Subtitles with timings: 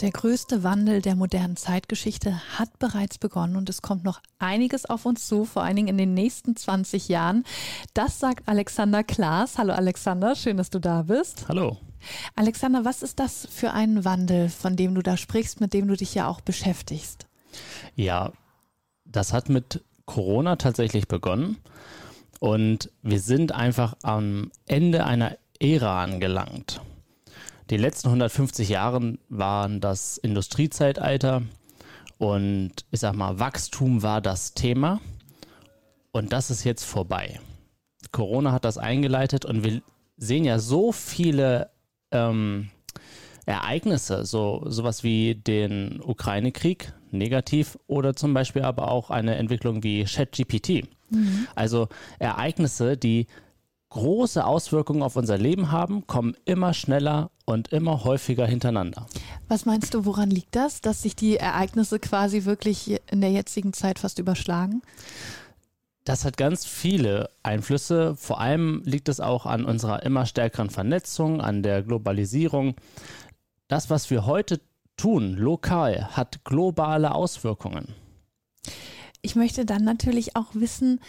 [0.00, 5.06] Der größte Wandel der modernen Zeitgeschichte hat bereits begonnen und es kommt noch einiges auf
[5.06, 7.44] uns zu, vor allen Dingen in den nächsten 20 Jahren.
[7.94, 9.56] Das sagt Alexander Klaas.
[9.56, 11.46] Hallo Alexander, schön, dass du da bist.
[11.48, 11.78] Hallo.
[12.34, 15.96] Alexander, was ist das für ein Wandel, von dem du da sprichst, mit dem du
[15.96, 17.26] dich ja auch beschäftigst?
[17.94, 18.32] Ja,
[19.04, 21.58] das hat mit Corona tatsächlich begonnen
[22.40, 26.80] und wir sind einfach am Ende einer Ära angelangt.
[27.70, 31.42] Die letzten 150 Jahre waren das Industriezeitalter
[32.18, 35.00] und ich sag mal, Wachstum war das Thema
[36.12, 37.40] und das ist jetzt vorbei.
[38.12, 39.80] Corona hat das eingeleitet und wir
[40.18, 41.70] sehen ja so viele
[42.12, 42.68] ähm,
[43.46, 50.04] Ereignisse, so sowas wie den Ukraine-Krieg, negativ, oder zum Beispiel aber auch eine Entwicklung wie
[50.04, 50.86] ChatGPT.
[51.10, 51.48] Mhm.
[51.54, 51.88] Also
[52.18, 53.26] Ereignisse, die
[53.94, 59.06] große Auswirkungen auf unser Leben haben, kommen immer schneller und immer häufiger hintereinander.
[59.46, 63.72] Was meinst du, woran liegt das, dass sich die Ereignisse quasi wirklich in der jetzigen
[63.72, 64.82] Zeit fast überschlagen?
[66.04, 68.16] Das hat ganz viele Einflüsse.
[68.16, 72.74] Vor allem liegt es auch an unserer immer stärkeren Vernetzung, an der Globalisierung.
[73.68, 74.60] Das, was wir heute
[74.96, 77.94] tun, lokal, hat globale Auswirkungen.
[79.22, 81.00] Ich möchte dann natürlich auch wissen,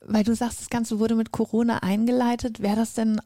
[0.00, 2.60] weil du sagst, das Ganze wurde mit Corona eingeleitet.
[2.60, 3.20] Wäre das denn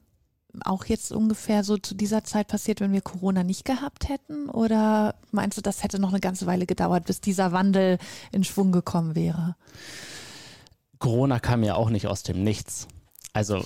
[0.64, 4.48] auch jetzt ungefähr so zu dieser Zeit passiert, wenn wir Corona nicht gehabt hätten?
[4.48, 7.98] Oder meinst du, das hätte noch eine ganze Weile gedauert, bis dieser Wandel
[8.32, 9.56] in Schwung gekommen wäre?
[10.98, 12.88] Corona kam ja auch nicht aus dem Nichts.
[13.32, 13.64] Also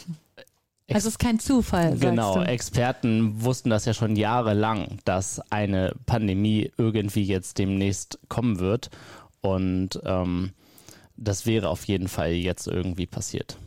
[0.91, 1.97] also es ist kein Zufall.
[1.97, 8.91] Genau, Experten wussten das ja schon jahrelang, dass eine Pandemie irgendwie jetzt demnächst kommen wird.
[9.41, 10.53] Und ähm,
[11.17, 13.59] das wäre auf jeden Fall jetzt irgendwie passiert.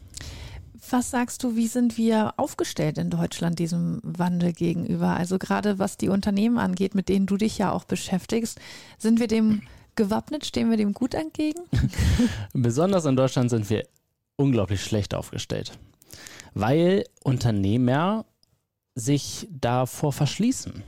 [0.90, 5.18] Was sagst du, wie sind wir aufgestellt in Deutschland diesem Wandel gegenüber?
[5.18, 8.60] Also gerade was die Unternehmen angeht, mit denen du dich ja auch beschäftigst,
[8.98, 9.64] sind wir dem
[9.96, 10.46] gewappnet?
[10.46, 11.60] Stehen wir dem gut entgegen?
[12.54, 13.86] Besonders in Deutschland sind wir
[14.38, 15.78] unglaublich schlecht aufgestellt,
[16.54, 18.26] weil Unternehmer
[18.96, 20.84] sich davor verschließen.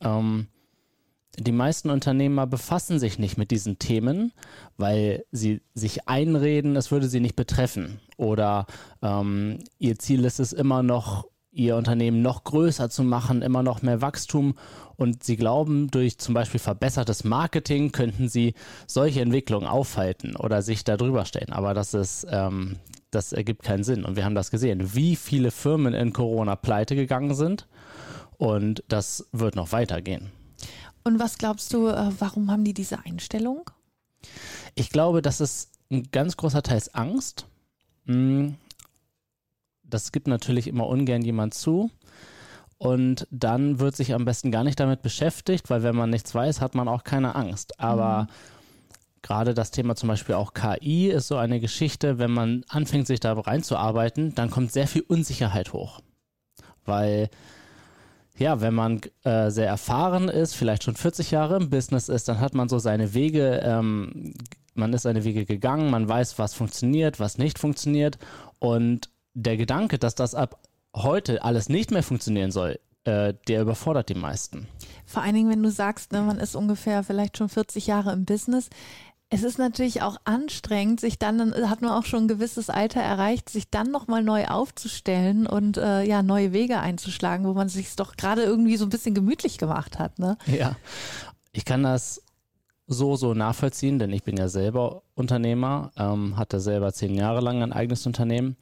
[0.00, 0.48] Ähm,
[1.38, 4.32] die meisten Unternehmer befassen sich nicht mit diesen Themen,
[4.76, 8.00] weil sie sich einreden, es würde sie nicht betreffen.
[8.16, 8.66] Oder
[9.02, 13.82] ähm, ihr Ziel ist es immer noch, ihr Unternehmen noch größer zu machen, immer noch
[13.82, 14.54] mehr Wachstum.
[14.96, 18.54] Und sie glauben, durch zum Beispiel verbessertes Marketing könnten sie
[18.86, 21.52] solche Entwicklungen aufhalten oder sich darüber stellen.
[21.52, 22.76] Aber das ist, ähm,
[23.10, 24.04] das ergibt keinen Sinn.
[24.04, 27.66] Und wir haben das gesehen, wie viele Firmen in Corona pleite gegangen sind.
[28.38, 30.30] Und das wird noch weitergehen.
[31.06, 33.70] Und was glaubst du, äh, warum haben die diese Einstellung?
[34.74, 37.46] Ich glaube, das ist ein ganz großer Teil Angst.
[38.06, 38.56] Hm,
[39.84, 41.92] das gibt natürlich immer ungern jemand zu.
[42.76, 46.60] Und dann wird sich am besten gar nicht damit beschäftigt, weil wenn man nichts weiß,
[46.60, 47.78] hat man auch keine Angst.
[47.78, 48.28] Aber mhm.
[49.22, 53.20] gerade das Thema zum Beispiel auch KI ist so eine Geschichte, wenn man anfängt, sich
[53.20, 56.00] da reinzuarbeiten, dann kommt sehr viel Unsicherheit hoch.
[56.84, 57.30] Weil
[58.38, 62.40] ja, wenn man äh, sehr erfahren ist, vielleicht schon 40 Jahre im Business ist, dann
[62.40, 64.34] hat man so seine Wege, ähm,
[64.74, 68.18] man ist seine Wege gegangen, man weiß, was funktioniert, was nicht funktioniert.
[68.58, 70.60] Und der Gedanke, dass das ab
[70.94, 74.66] heute alles nicht mehr funktionieren soll, äh, der überfordert die meisten.
[75.04, 78.24] Vor allen Dingen, wenn du sagst, ne, man ist ungefähr vielleicht schon 40 Jahre im
[78.24, 78.68] Business,
[79.28, 83.48] es ist natürlich auch anstrengend, sich dann, hat man auch schon ein gewisses Alter erreicht,
[83.48, 88.16] sich dann nochmal neu aufzustellen und äh, ja, neue Wege einzuschlagen, wo man sich doch
[88.16, 90.18] gerade irgendwie so ein bisschen gemütlich gemacht hat.
[90.20, 90.38] Ne?
[90.46, 90.76] Ja,
[91.52, 92.22] ich kann das
[92.86, 97.62] so, so nachvollziehen, denn ich bin ja selber Unternehmer, ähm, hatte selber zehn Jahre lang
[97.62, 98.56] ein eigenes Unternehmen.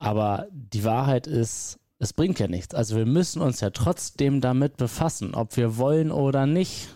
[0.00, 2.74] Aber die Wahrheit ist, es bringt ja nichts.
[2.74, 6.88] Also wir müssen uns ja trotzdem damit befassen, ob wir wollen oder nicht.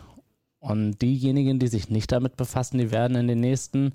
[0.60, 3.92] Und diejenigen, die sich nicht damit befassen, die werden in den nächsten,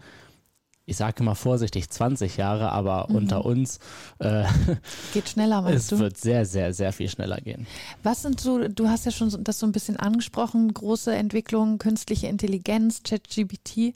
[0.86, 3.16] ich sage immer vorsichtig, 20 Jahre, aber mhm.
[3.16, 3.80] unter uns
[4.20, 4.46] äh,
[5.14, 6.00] geht schneller, meinst es du?
[6.00, 7.68] wird sehr, sehr, sehr viel schneller gehen.
[8.02, 12.28] Was sind so, du hast ja schon das so ein bisschen angesprochen, große Entwicklungen, künstliche
[12.28, 13.94] Intelligenz, ChatGPT.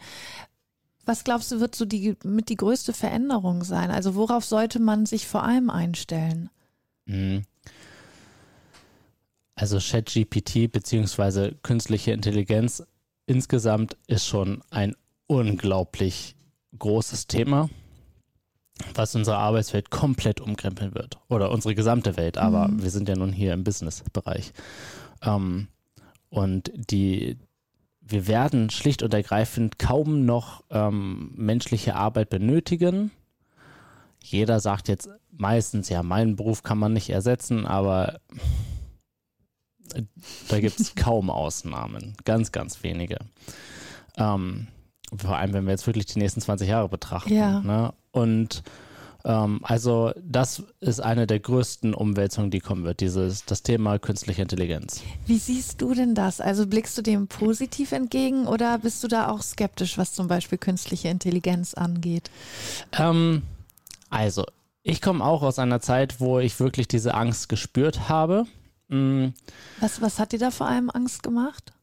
[1.06, 3.92] Was glaubst du, wird so die mit die größte Veränderung sein?
[3.92, 6.50] Also worauf sollte man sich vor allem einstellen?
[7.06, 7.44] Mhm.
[9.58, 12.84] Also ChatGPT beziehungsweise künstliche Intelligenz
[13.26, 14.96] insgesamt ist schon ein
[15.26, 16.36] unglaublich
[16.78, 17.68] großes Thema,
[18.94, 21.18] was unsere Arbeitswelt komplett umkrempeln wird.
[21.28, 22.84] Oder unsere gesamte Welt, aber Mhm.
[22.84, 24.54] wir sind ja nun hier im Business-Bereich.
[25.24, 25.70] Ähm,
[26.30, 27.40] und die,
[28.02, 33.10] wir werden schlicht und ergreifend kaum noch ähm, menschliche Arbeit benötigen.
[34.24, 38.20] Jeder sagt jetzt meistens, ja, meinen Beruf kann man nicht ersetzen, aber
[40.50, 42.16] da gibt es kaum Ausnahmen.
[42.26, 43.18] Ganz, ganz wenige.
[44.18, 44.68] Ähm,
[45.16, 47.34] vor allem, wenn wir jetzt wirklich die nächsten 20 Jahre betrachten.
[47.34, 47.62] Ja.
[47.62, 47.94] Ne?
[48.12, 48.64] Und
[49.28, 54.42] ähm, also das ist eine der größten Umwälzungen, die kommen wird, dieses, das Thema künstliche
[54.42, 55.04] Intelligenz.
[55.26, 56.42] Wie siehst du denn das?
[56.42, 60.58] Also blickst du dem positiv entgegen oder bist du da auch skeptisch, was zum Beispiel
[60.58, 62.32] künstliche Intelligenz angeht?
[62.98, 63.44] Ähm,
[64.10, 64.46] also,
[64.84, 68.46] ich komme auch aus einer Zeit, wo ich wirklich diese Angst gespürt habe.
[68.90, 69.28] Mm,
[69.80, 71.74] Was, was hat dir da vor allem Angst gemacht?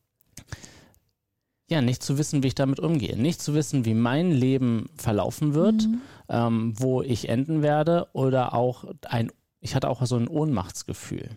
[1.66, 3.16] ja, nicht zu wissen, wie ich damit umgehe.
[3.16, 6.00] Nicht zu wissen, wie mein Leben verlaufen wird, Mhm.
[6.28, 11.30] ähm, wo ich enden werde oder auch ein, ich hatte auch so ein Ohnmachtsgefühl.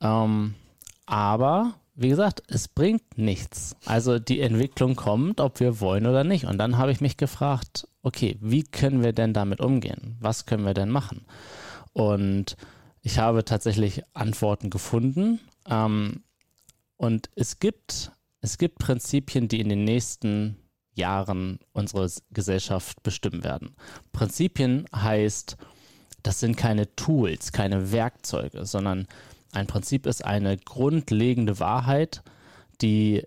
[0.00, 0.54] Ähm,
[1.04, 3.76] aber, wie gesagt, es bringt nichts.
[3.84, 6.46] Also die Entwicklung kommt, ob wir wollen oder nicht.
[6.46, 10.16] Und dann habe ich mich gefragt, okay, wie können wir denn damit umgehen?
[10.20, 11.26] Was können wir denn machen?
[11.92, 12.56] Und
[13.02, 15.40] ich habe tatsächlich Antworten gefunden.
[15.68, 16.22] Ähm,
[16.96, 20.56] und es gibt, es gibt Prinzipien, die in den nächsten
[20.94, 23.74] Jahren unsere Gesellschaft bestimmen werden.
[24.12, 25.56] Prinzipien heißt,
[26.22, 29.06] das sind keine Tools, keine Werkzeuge, sondern
[29.52, 32.22] ein Prinzip ist eine grundlegende Wahrheit,
[32.82, 33.24] die,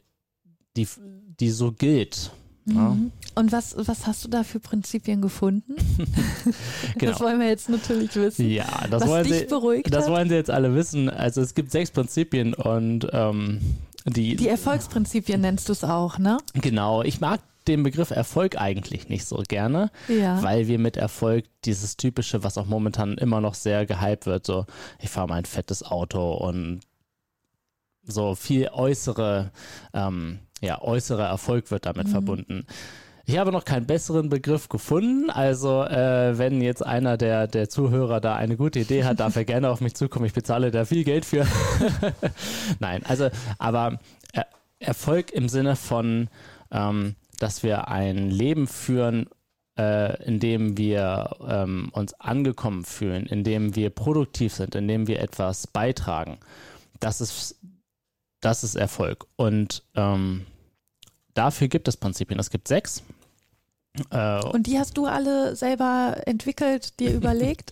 [0.78, 2.32] die, die so gilt.
[2.66, 3.12] Ja, Mhm.
[3.36, 5.76] Und was, was hast du da für Prinzipien gefunden?
[6.98, 7.12] genau.
[7.12, 8.48] Das wollen wir jetzt natürlich wissen.
[8.50, 9.46] Ja, das was wollen dich Sie.
[9.46, 10.12] beruhigt Das hat?
[10.12, 11.10] wollen Sie jetzt alle wissen.
[11.10, 13.60] Also es gibt sechs Prinzipien und ähm,
[14.06, 16.38] die, Die Erfolgsprinzipien nennst du es auch, ne?
[16.54, 17.02] genau.
[17.04, 20.44] Ich mag den Begriff Erfolg eigentlich nicht so gerne, Ja.
[20.44, 24.66] weil wir mit Erfolg dieses typische, was auch momentan immer noch sehr gehypt wird, so
[25.00, 26.82] ich fahre mal ein fettes Auto und
[28.04, 29.52] so viel äußere,
[29.94, 32.12] ähm, ja, äußerer Erfolg wird damit Mhm.
[32.12, 32.66] verbunden.
[33.26, 35.30] Ich habe noch keinen besseren Begriff gefunden.
[35.30, 39.46] Also, äh, wenn jetzt einer der, der Zuhörer da eine gute Idee hat, darf er
[39.54, 40.26] gerne auf mich zukommen.
[40.26, 41.46] Ich bezahle da viel Geld für.
[42.80, 43.30] Nein, also,
[43.60, 44.00] aber
[44.34, 44.48] er
[44.80, 46.30] Erfolg im Sinne von,
[46.72, 49.28] ähm, dass wir ein Leben führen,
[49.80, 55.08] äh, in dem wir ähm, uns angekommen fühlen, in dem wir produktiv sind, in dem
[55.08, 56.38] wir etwas beitragen.
[57.00, 57.56] Das ist,
[58.46, 59.26] das ist Erfolg.
[59.36, 60.46] Und ähm,
[61.34, 62.40] dafür gibt es Prinzipien.
[62.40, 63.04] Es gibt sechs.
[64.10, 67.72] Äh, Und die hast du alle selber entwickelt, dir überlegt?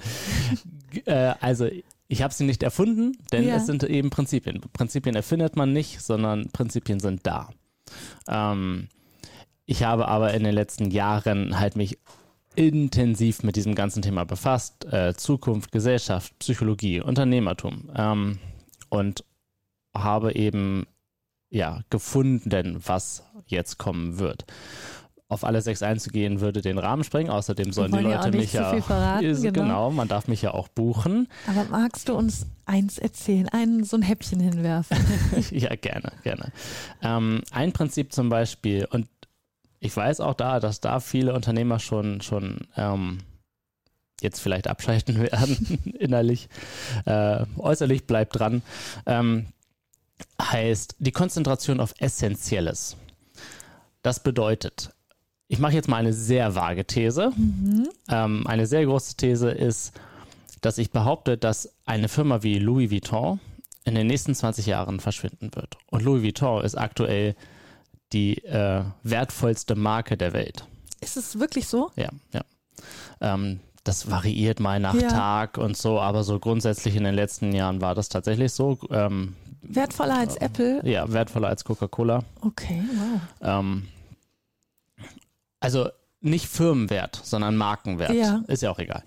[1.05, 1.67] äh, also
[2.07, 3.55] ich habe sie nicht erfunden, denn Ja.
[3.55, 4.61] es sind eben Prinzipien.
[4.73, 7.49] Prinzipien erfindet man nicht, sondern Prinzipien sind da.
[8.27, 8.89] Ähm,
[9.65, 11.97] ich habe aber in den letzten Jahren halt mich
[12.55, 14.85] intensiv mit diesem ganzen Thema befasst.
[14.91, 17.89] Äh, Zukunft, Gesellschaft, Psychologie, Unternehmertum.
[17.95, 18.39] Ähm,
[18.89, 19.23] und
[19.95, 20.85] habe eben
[21.49, 24.45] ja gefunden, was jetzt kommen wird.
[25.27, 27.31] Auf alle sechs einzugehen, würde den Rahmen sprengen.
[27.31, 28.81] Außerdem sollen die ja Leute nicht mich ja.
[28.81, 29.61] verraten, Ist- genau.
[29.61, 31.29] genau, man darf mich ja auch buchen.
[31.47, 34.97] Aber magst du uns eins erzählen, einen, so ein Häppchen hinwerfen?
[35.51, 36.51] ja, gerne, gerne.
[37.01, 39.07] Ähm, ein Prinzip zum Beispiel, und
[39.79, 43.19] ich weiß auch da, dass da viele Unternehmer schon, schon ähm,
[44.21, 46.49] jetzt vielleicht abschalten werden, innerlich,
[47.05, 48.61] äh, äußerlich bleibt dran,
[49.05, 49.47] ähm,
[50.41, 52.97] heißt die Konzentration auf Essentielles.
[54.01, 54.91] Das bedeutet,
[55.47, 57.31] ich mache jetzt mal eine sehr vage These.
[57.35, 57.89] Mhm.
[58.09, 59.93] Ähm, eine sehr große These ist,
[60.61, 63.39] dass ich behaupte, dass eine Firma wie Louis Vuitton
[63.83, 65.77] in den nächsten 20 Jahren verschwinden wird.
[65.87, 67.35] Und Louis Vuitton ist aktuell
[68.13, 70.65] die äh, wertvollste Marke der Welt.
[71.01, 71.91] Ist es wirklich so?
[71.95, 72.41] Ja, ja.
[73.21, 75.09] Ähm, das variiert mal nach Ja.
[75.09, 78.77] Tag und so, aber so grundsätzlich in den letzten Jahren war das tatsächlich so.
[78.91, 79.35] Ähm,
[79.75, 80.81] Wertvoller als Apple?
[80.83, 82.23] ja, wertvoller als Coca-Cola.
[82.41, 83.21] Okay, wow.
[83.41, 83.87] Ähm,
[85.59, 85.89] also
[86.23, 88.13] nicht Firmenwert, sondern Markenwert.
[88.13, 88.43] Ja.
[88.47, 89.03] Ist ja auch egal.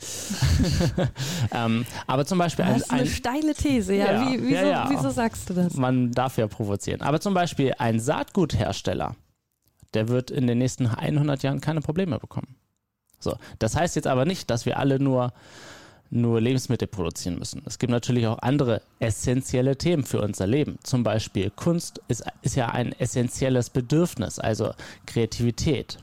[1.53, 4.13] ähm, aber zum Beispiel Das ein, ist eine ein, steile These, ja.
[4.13, 4.87] Ja, Wie, wieso, ja, ja.
[4.91, 5.75] wieso sagst du das?
[5.75, 7.03] man darf ja provozieren.
[7.03, 9.15] Aber zum Beispiel ein Saatguthersteller,
[9.95, 12.57] der wird in den nächsten 100 Jahren keine Probleme bekommen.
[13.21, 15.33] So, das heißt jetzt aber nicht, dass wir alle nur
[16.11, 17.63] nur Lebensmittel produzieren müssen.
[17.67, 20.79] Es gibt natürlich auch andere essentielle Themen für unser Leben.
[20.83, 24.73] Zum Beispiel Kunst ist, ist ja ein essentielles Bedürfnis, also
[25.07, 25.99] Kreativität.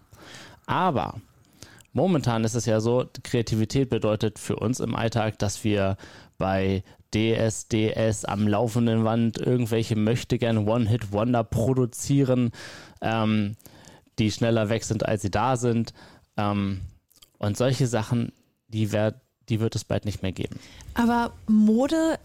[0.65, 1.21] Aber
[1.93, 5.97] momentan ist es ja so, Kreativität bedeutet für uns im Alltag, dass wir
[6.37, 12.51] bei DSDS am laufenden Band irgendwelche möchtegern One-Hit-Wonder produzieren,
[13.01, 13.55] ähm,
[14.17, 15.93] die schneller weg sind, als sie da sind.
[16.37, 16.81] Ähm,
[17.37, 18.31] und solche Sachen
[18.67, 20.57] die, werd, die wird es bald nicht mehr geben.
[20.93, 22.19] Aber Mode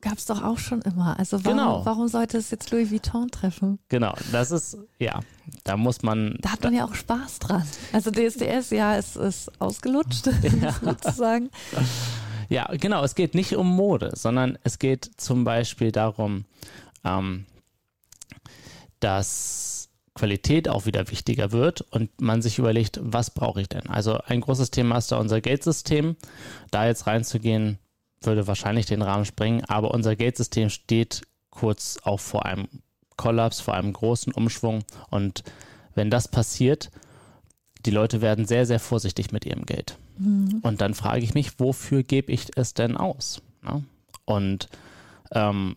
[0.00, 1.18] gab es doch auch schon immer.
[1.18, 1.84] Also warum, Genau.
[1.86, 3.78] warum sollte es jetzt Louis Vuitton treffen?
[3.88, 5.20] Genau, das ist, ja,
[5.64, 6.38] da muss man.
[6.40, 7.64] Da hat man ja auch Spaß dran.
[7.92, 10.28] Also DSDS, ja, es ist ausgelutscht,
[10.82, 11.50] sozusagen.
[12.48, 13.04] Ja, genau.
[13.04, 16.44] Es geht nicht um Mode, sondern es geht zum Beispiel darum,
[17.04, 17.46] ähm,
[19.00, 19.71] dass
[20.14, 23.88] Qualität auch wieder wichtiger wird und man sich überlegt, was brauche ich denn?
[23.88, 26.16] Also ein großes Thema ist da unser Geldsystem.
[26.70, 27.78] Da jetzt reinzugehen,
[28.20, 32.68] würde wahrscheinlich den Rahmen sprengen, aber unser Geldsystem steht kurz auch vor einem
[33.16, 35.44] Kollaps, vor einem großen Umschwung und
[35.94, 36.90] wenn das passiert,
[37.84, 39.98] die Leute werden sehr, sehr vorsichtig mit ihrem Geld.
[40.62, 43.42] Und dann frage ich mich, wofür gebe ich es denn aus?
[44.24, 44.68] Und
[45.32, 45.76] ähm,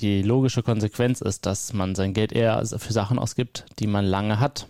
[0.00, 4.40] die logische Konsequenz ist, dass man sein Geld eher für Sachen ausgibt, die man lange
[4.40, 4.66] hat.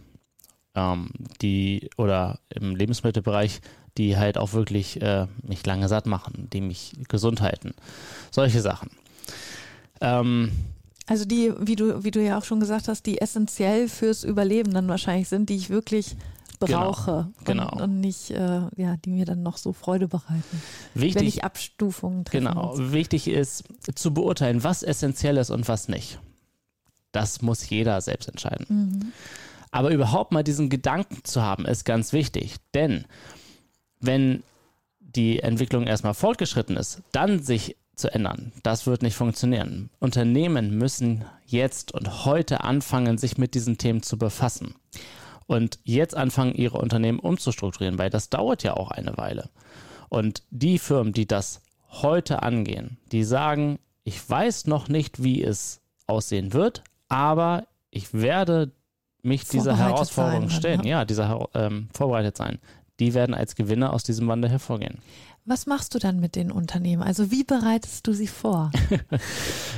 [0.75, 1.11] Ähm,
[1.43, 3.61] die oder im Lebensmittelbereich,
[3.99, 7.75] die halt auch wirklich äh, mich lange satt machen, die mich gesund halten.
[8.31, 8.91] Solche Sachen.
[10.01, 10.51] Ähm,
[11.07, 14.73] Also die, wie du, wie du ja auch schon gesagt hast, die essentiell fürs Überleben
[14.73, 16.17] dann wahrscheinlich sind, die ich wirklich
[16.67, 17.71] brauche genau.
[17.73, 20.63] Und, und nicht, äh, ja, die mir dann noch so Freude bereiten,
[20.95, 22.45] wenn wichtig, ich Abstufungen treffe.
[22.45, 22.75] Genau.
[22.77, 23.65] Wichtig ist
[23.95, 26.19] zu beurteilen, was essentiell ist und was nicht.
[27.13, 28.67] Das muss jeder selbst entscheiden.
[28.69, 29.13] Mhm.
[29.71, 32.57] Aber überhaupt mal diesen Gedanken zu haben, ist ganz wichtig.
[32.75, 33.07] Denn
[34.01, 34.43] wenn
[35.01, 39.91] die Entwicklung erstmal fortgeschritten ist, dann sich zu ändern, das wird nicht funktionieren.
[39.99, 44.75] Unternehmen müssen jetzt und heute anfangen, sich mit diesen Themen zu befassen.
[45.53, 49.51] Und jetzt anfangen, ihre Unternehmen umzustrukturieren, weil das dauert ja auch eine Weile.
[50.09, 55.81] Und die Firmen, die das heute angehen, die sagen, ich weiß noch nicht, wie es
[56.07, 58.73] aussehen wird, aber ich werde
[59.23, 61.01] mich dieser Herausforderung sein, stellen, ja.
[61.01, 62.59] ja, dieser ähm, vorbereitet sein.
[62.99, 64.99] Die werden als Gewinner aus diesem Wandel hervorgehen.
[65.45, 67.03] Was machst du dann mit den Unternehmen?
[67.03, 68.71] Also wie bereitest du sie vor?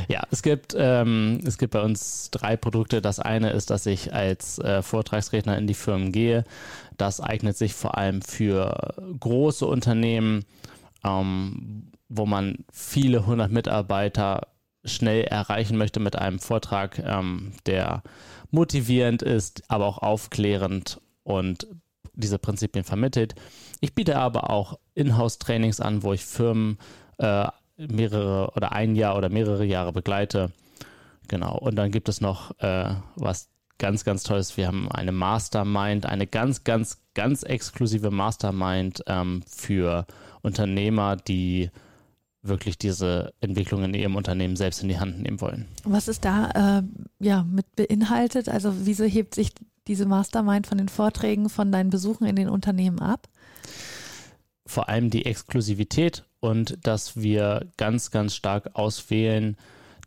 [0.06, 3.00] Ja, es gibt, ähm, es gibt bei uns drei Produkte.
[3.00, 6.44] Das eine ist, dass ich als äh, Vortragsredner in die Firmen gehe.
[6.98, 10.44] Das eignet sich vor allem für große Unternehmen,
[11.04, 14.48] ähm, wo man viele hundert Mitarbeiter
[14.84, 18.02] schnell erreichen möchte mit einem Vortrag, ähm, der
[18.50, 21.66] motivierend ist, aber auch aufklärend und
[22.14, 23.34] diese Prinzipien vermittelt.
[23.80, 26.78] Ich biete aber auch Inhouse-Trainings an, wo ich Firmen
[27.18, 27.46] äh,
[27.76, 30.52] mehrere oder ein Jahr oder mehrere Jahre begleite.
[31.28, 31.58] Genau.
[31.58, 34.56] Und dann gibt es noch äh, was ganz, ganz Tolles.
[34.56, 40.06] Wir haben eine Mastermind, eine ganz, ganz, ganz exklusive Mastermind ähm, für
[40.42, 41.70] Unternehmer, die
[42.42, 45.66] wirklich diese Entwicklung in ihrem Unternehmen selbst in die Hand nehmen wollen.
[45.84, 46.82] Was ist da äh,
[47.18, 48.48] ja mit beinhaltet?
[48.50, 49.52] Also wieso hebt sich
[49.86, 53.28] diese Mastermind von den Vorträgen, von deinen Besuchen in den Unternehmen ab?
[54.66, 59.56] vor allem die Exklusivität und dass wir ganz, ganz stark auswählen,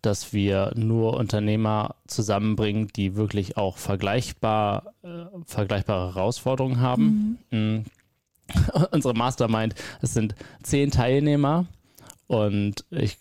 [0.02, 7.40] dass wir nur Unternehmer zusammenbringen, die wirklich auch vergleichbar, äh, vergleichbare Herausforderungen haben.
[7.52, 7.86] Mhm.
[8.92, 11.66] Unsere Mastermind, es sind zehn Teilnehmer
[12.28, 13.18] und ich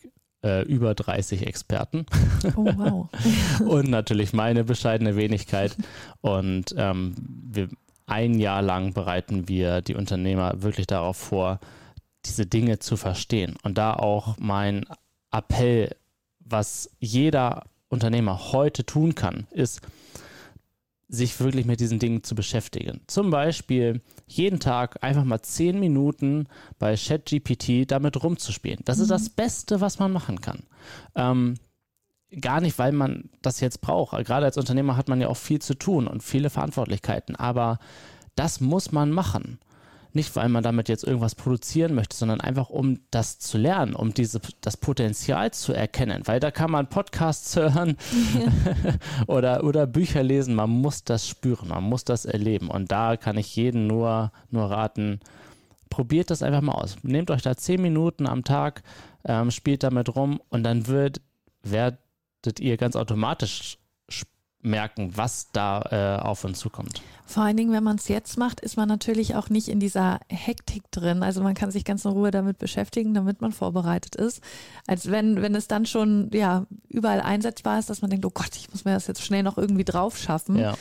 [0.47, 2.07] äh, über 30 Experten
[2.57, 3.09] Oh wow.
[3.67, 5.77] und natürlich meine bescheidene Wenigkeit.
[6.21, 7.15] Und ähm,
[7.51, 7.69] wir,
[8.07, 11.59] ein Jahr lang bereiten wir die Unternehmer wirklich darauf vor,
[12.25, 13.57] diese Dinge zu verstehen.
[13.65, 14.87] Und da auch mein
[15.33, 15.97] Appell,
[16.39, 19.81] was jeder Unternehmer heute tun kann, ist,
[21.09, 23.01] sich wirklich mit diesen Dingen zu beschäftigen.
[23.07, 26.49] Zum Beispiel jeden Tag einfach mal zehn Minuten
[26.79, 28.81] bei ChatGPT damit rumzuspielen.
[28.85, 30.65] Das ist das Beste, was man machen kann.
[31.15, 31.55] Ähm,
[32.41, 34.17] gar nicht, weil man das jetzt braucht.
[34.25, 37.37] Gerade als Unternehmer hat man ja auch viel zu tun und viele Verantwortlichkeiten.
[37.37, 37.79] Aber
[38.35, 39.59] das muss man machen.
[40.13, 44.15] Nicht, weil man damit jetzt irgendwas produzieren möchte, sondern einfach, um das zu lernen, um
[44.15, 46.23] diese, das Potenzial zu erkennen.
[46.25, 47.97] Weil da kann man Podcasts hören
[49.27, 50.55] oder, oder Bücher lesen.
[50.55, 52.69] Man muss das spüren, man muss das erleben.
[52.71, 55.21] Und da kann ich jeden nur, nur raten,
[55.91, 56.97] probiert das einfach mal aus.
[57.03, 58.83] Nehmt euch da zehn Minuten am Tag,
[59.25, 61.21] ähm, spielt damit rum und dann wird,
[61.63, 63.77] werdet ihr ganz automatisch sch-
[64.67, 67.01] merken, was da äh, auf uns zukommt.
[67.25, 70.21] Vor allen Dingen, wenn man es jetzt macht, ist man natürlich auch nicht in dieser
[70.29, 71.23] Hektik drin.
[71.23, 74.41] Also man kann sich ganz in Ruhe damit beschäftigen, damit man vorbereitet ist.
[74.87, 78.55] Als wenn, wenn es dann schon ja überall einsetzbar ist, dass man denkt, oh Gott,
[78.55, 80.57] ich muss mir das jetzt schnell noch irgendwie drauf schaffen.
[80.57, 80.75] Ja.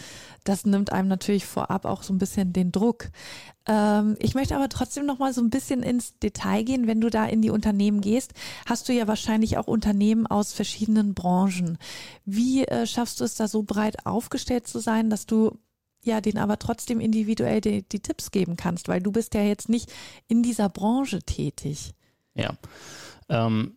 [0.45, 3.09] Das nimmt einem natürlich vorab auch so ein bisschen den Druck.
[3.67, 6.87] Ähm, ich möchte aber trotzdem noch mal so ein bisschen ins Detail gehen.
[6.87, 8.33] Wenn du da in die Unternehmen gehst,
[8.65, 11.77] hast du ja wahrscheinlich auch Unternehmen aus verschiedenen Branchen.
[12.23, 15.57] Wie äh, schaffst du es da so breit aufgestellt zu sein, dass du
[16.05, 19.69] ja, den aber trotzdem individuell die, die Tipps geben kannst, weil du bist ja jetzt
[19.69, 19.91] nicht
[20.27, 21.95] in dieser Branche tätig.
[22.35, 22.55] Ja.
[23.27, 23.75] Ähm,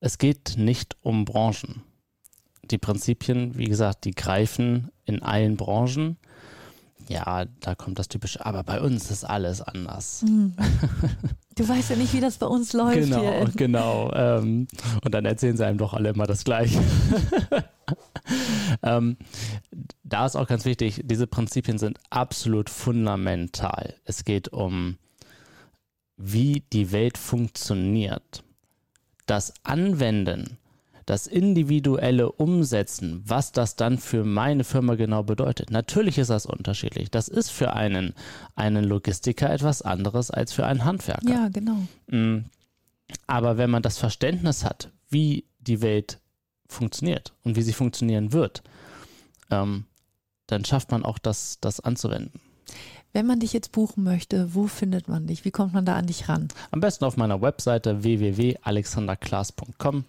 [0.00, 1.82] es geht nicht um Branchen.
[2.70, 6.16] Die Prinzipien, wie gesagt, die greifen in allen Branchen.
[7.08, 10.22] Ja, da kommt das typische, aber bei uns ist alles anders.
[10.22, 10.54] Mhm.
[11.54, 12.94] Du weißt ja nicht, wie das bei uns läuft.
[12.94, 13.52] Genau, hier.
[13.54, 14.10] genau.
[14.14, 14.68] Ähm,
[15.04, 16.80] und dann erzählen sie einem doch alle immer das Gleiche.
[18.82, 19.18] ähm,
[20.02, 23.96] da ist auch ganz wichtig, diese Prinzipien sind absolut fundamental.
[24.06, 24.96] Es geht um,
[26.16, 28.42] wie die Welt funktioniert.
[29.26, 30.56] Das Anwenden
[31.12, 35.70] das individuelle Umsetzen, was das dann für meine Firma genau bedeutet.
[35.70, 37.10] Natürlich ist das unterschiedlich.
[37.10, 38.14] Das ist für einen,
[38.56, 41.28] einen Logistiker etwas anderes als für einen Handwerker.
[41.28, 41.76] Ja, genau.
[42.06, 42.46] Mm.
[43.26, 46.18] Aber wenn man das Verständnis hat, wie die Welt
[46.66, 48.62] funktioniert und wie sie funktionieren wird,
[49.50, 49.84] ähm,
[50.46, 52.40] dann schafft man auch das, das anzuwenden.
[53.12, 55.44] Wenn man dich jetzt buchen möchte, wo findet man dich?
[55.44, 56.48] Wie kommt man da an dich ran?
[56.70, 60.06] Am besten auf meiner Webseite www.alexanderklaas.com.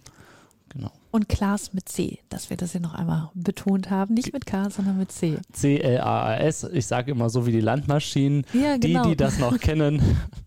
[0.74, 0.90] Genau.
[1.12, 4.14] Und Klaas mit C, dass wir das hier noch einmal betont haben.
[4.14, 5.38] Nicht mit K, sondern mit C.
[5.52, 6.64] C-L-A-A-S.
[6.72, 8.44] Ich sage immer so wie die Landmaschinen.
[8.52, 9.04] Ja, genau.
[9.04, 10.02] Die, die das noch kennen.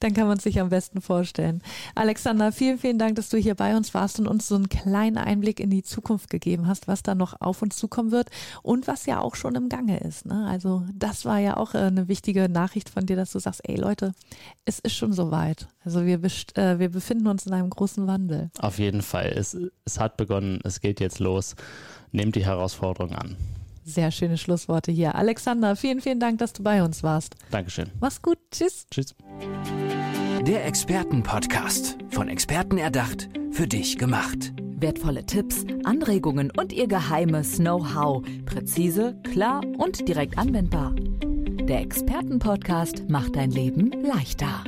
[0.00, 1.62] Dann kann man es sich am besten vorstellen.
[1.94, 5.18] Alexander, vielen, vielen Dank, dass du hier bei uns warst und uns so einen kleinen
[5.18, 8.30] Einblick in die Zukunft gegeben hast, was da noch auf uns zukommen wird
[8.62, 10.26] und was ja auch schon im Gange ist.
[10.26, 10.46] Ne?
[10.48, 13.76] Also das war ja auch äh, eine wichtige Nachricht von dir, dass du sagst, ey
[13.76, 14.12] Leute,
[14.64, 15.68] es ist schon soweit.
[15.84, 18.50] Also wir, äh, wir befinden uns in einem großen Wandel.
[18.58, 19.32] Auf jeden Fall.
[19.34, 21.56] Es, es hat begonnen, es geht jetzt los.
[22.12, 23.36] Nehmt die Herausforderung an.
[23.88, 25.14] Sehr schöne Schlussworte hier.
[25.14, 27.36] Alexander, vielen, vielen Dank, dass du bei uns warst.
[27.50, 27.90] Dankeschön.
[28.00, 28.36] Mach's gut.
[28.50, 28.86] Tschüss.
[28.90, 29.14] Tschüss.
[30.46, 31.96] Der Expertenpodcast.
[32.10, 34.52] Von Experten erdacht, für dich gemacht.
[34.58, 38.22] Wertvolle Tipps, Anregungen und ihr geheimes Know-how.
[38.44, 40.94] Präzise, klar und direkt anwendbar.
[40.94, 44.64] Der Expertenpodcast macht dein Leben leichter.